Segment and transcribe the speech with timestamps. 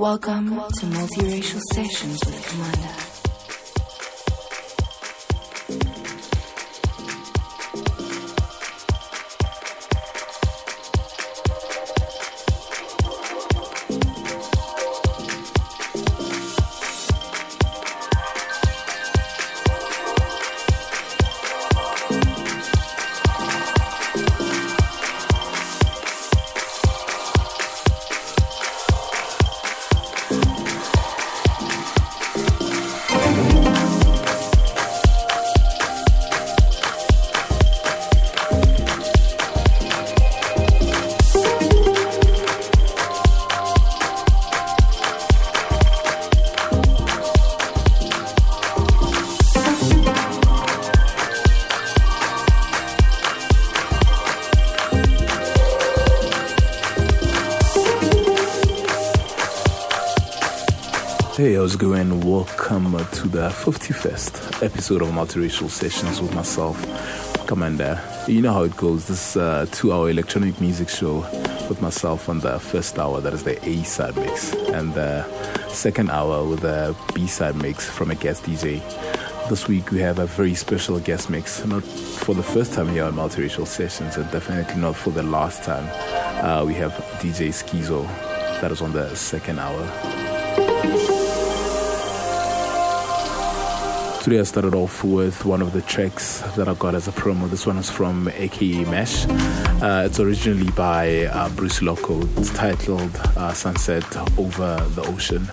[0.00, 3.09] Welcome to Multiracial Sessions with Kamanda.
[61.74, 62.20] It going?
[62.22, 66.76] Welcome to the 51st episode of Multiracial Sessions with myself,
[67.46, 68.00] Kamanda.
[68.26, 69.06] You know how it goes.
[69.06, 71.18] This uh, two hour electronic music show
[71.68, 75.24] with myself on the first hour, that is the A side mix, and the
[75.68, 78.80] second hour with the B side mix from a guest DJ.
[79.48, 83.04] This week we have a very special guest mix, not for the first time here
[83.04, 85.86] on Multiracial Sessions, and definitely not for the last time.
[86.44, 88.06] Uh, we have DJ Skeezo,
[88.60, 91.19] that is on the second hour.
[94.20, 97.48] Today I started off with one of the tracks that I got as a promo.
[97.48, 99.24] This one is from AKA Mesh.
[99.26, 102.20] Uh, it's originally by uh, Bruce Loco.
[102.36, 104.04] It's titled uh, Sunset
[104.38, 105.48] Over the Ocean.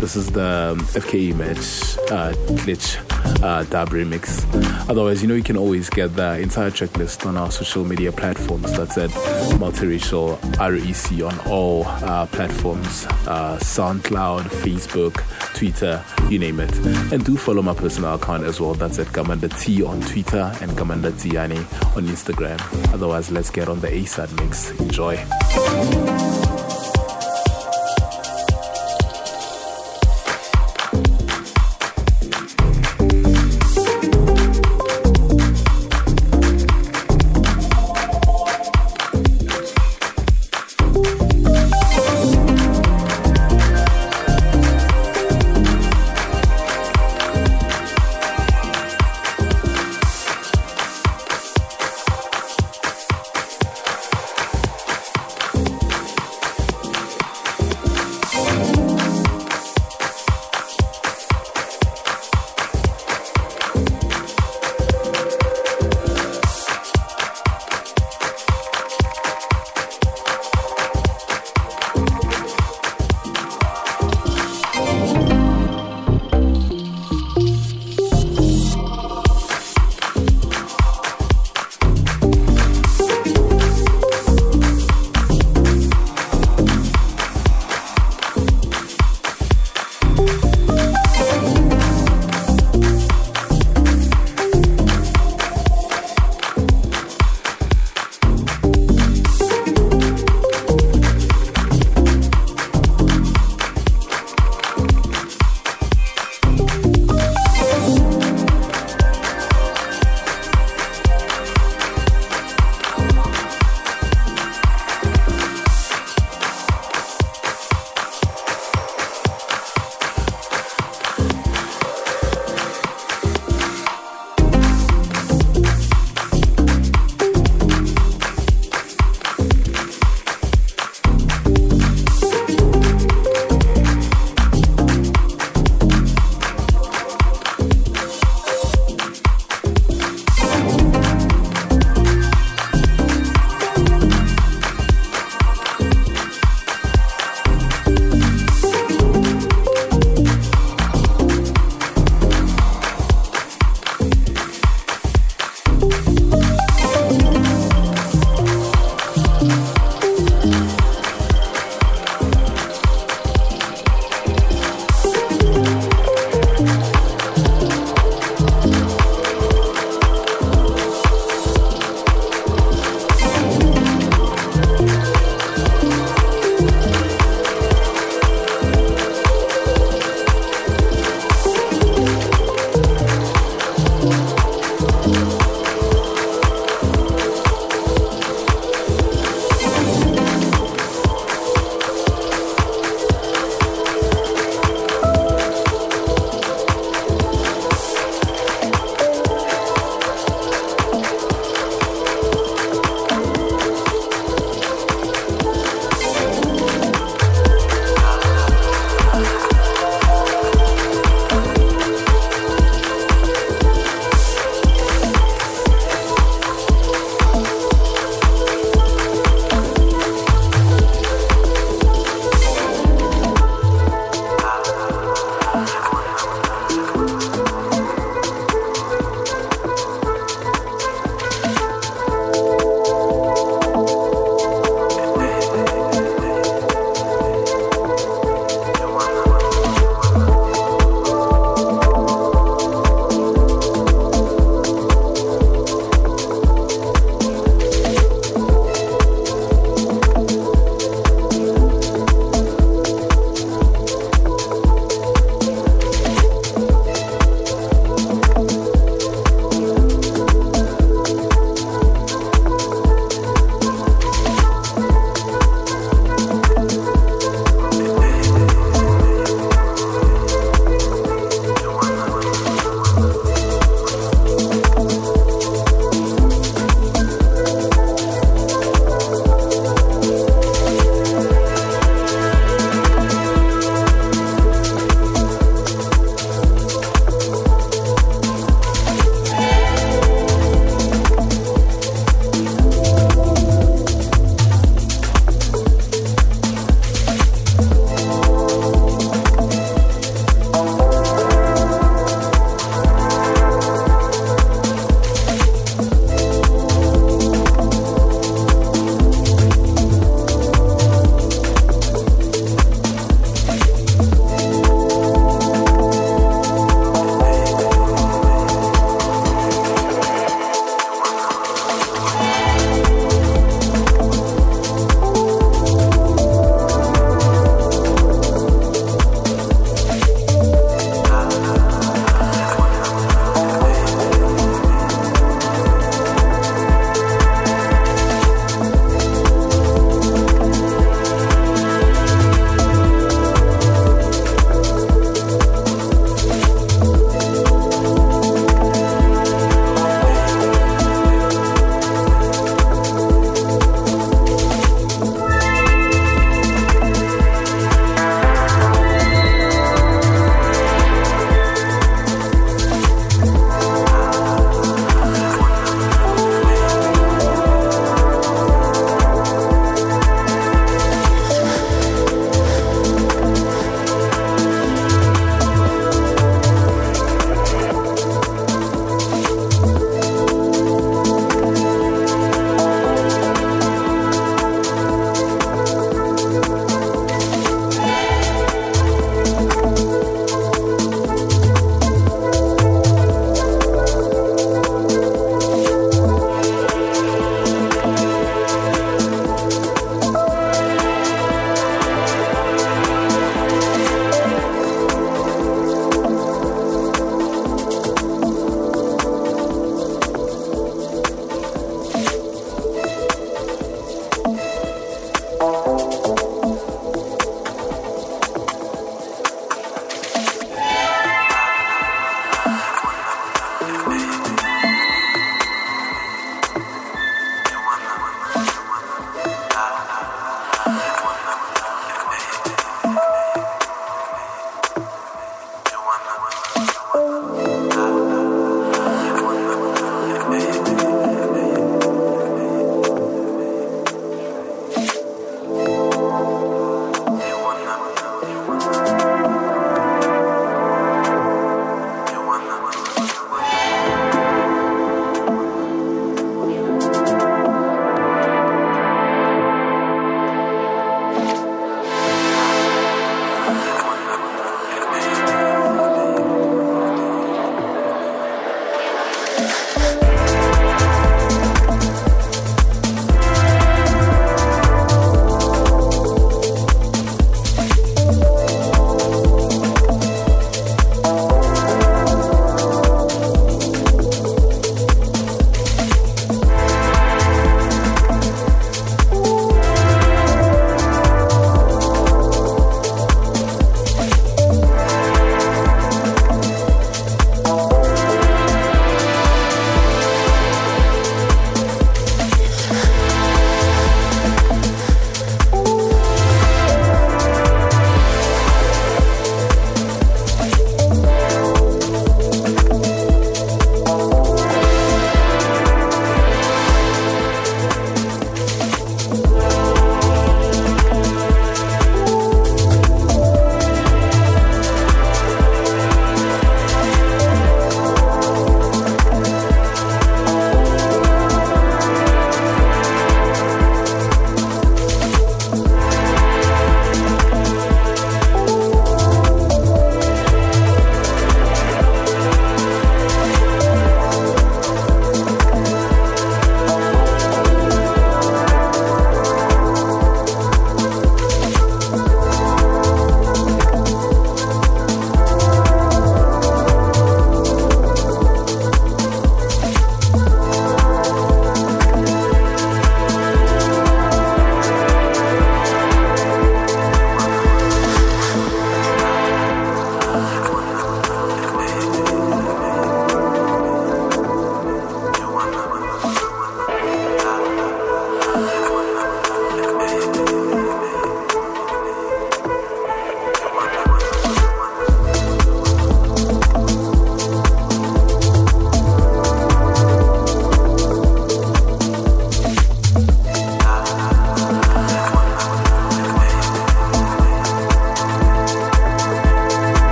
[0.00, 2.96] This is the um, FKE Mesh uh, glitch
[3.42, 4.44] uh, dub remix.
[4.88, 8.76] Otherwise, you know, you can always get the entire checklist on our social media platforms.
[8.76, 9.10] That's at
[9.58, 15.22] Multiracial REC on all uh, platforms uh, SoundCloud, Facebook,
[15.56, 16.76] Twitter, you name it.
[17.12, 18.74] And do follow my personal account as well.
[18.74, 21.58] That's at Kamanda T on Twitter and Kamanda Tiani
[21.96, 22.60] on Instagram.
[22.92, 24.70] Otherwise, let's get on the A side mix.
[24.78, 25.16] Enjoy.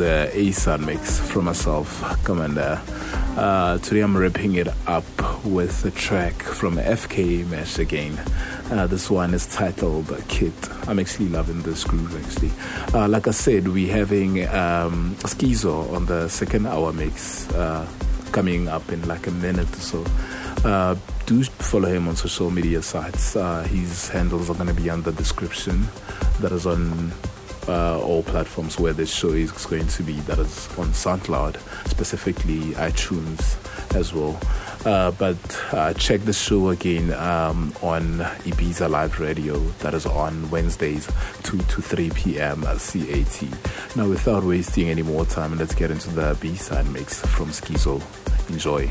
[0.00, 2.80] The A-Sun mix from myself, Kamanda.
[3.36, 5.04] Uh, today I'm ripping it up
[5.44, 8.18] with a track from FK Mesh again.
[8.70, 10.54] Uh, this one is titled Kit.
[10.88, 12.50] I'm actually loving this groove actually.
[12.98, 17.86] Uh, like I said, we're having um, Skeezo on the second hour mix uh,
[18.32, 20.06] coming up in like a minute or so.
[20.64, 20.96] Uh,
[21.26, 23.36] do follow him on social media sites.
[23.36, 25.86] Uh, his handles are going to be on the description.
[26.40, 27.12] That is on
[27.70, 30.14] uh, all platforms where this show is going to be.
[30.20, 31.56] That is on SoundCloud,
[31.88, 33.56] specifically iTunes
[33.94, 34.38] as well.
[34.84, 35.36] Uh, but
[35.72, 38.02] uh, check the show again um, on
[38.44, 39.58] Ibiza Live Radio.
[39.80, 41.06] That is on Wednesdays,
[41.42, 42.62] 2 to 3 p.m.
[42.62, 43.96] CAT.
[43.96, 48.02] Now, without wasting any more time, let's get into the B side mix from Skeezo.
[48.48, 48.90] Enjoy.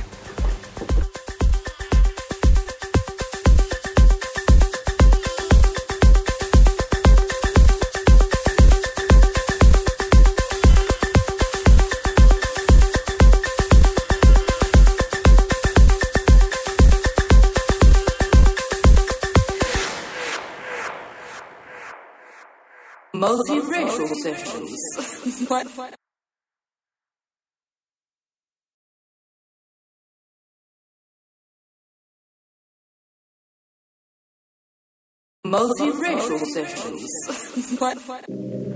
[35.50, 37.80] Multiracial sessions.
[37.80, 38.69] what?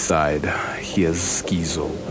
[0.00, 0.46] Side,
[0.80, 2.09] here's Skeezo.